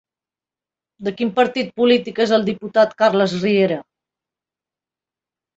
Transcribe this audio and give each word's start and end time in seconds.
De 1.07 1.13
quin 1.19 1.31
partit 1.39 1.69
polític 1.81 2.21
és 2.27 2.33
el 2.39 2.47
diputat 2.49 2.97
Carles 3.03 3.37
Riera? 3.45 3.81